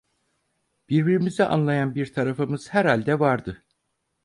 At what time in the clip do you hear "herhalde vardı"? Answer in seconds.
2.73-3.63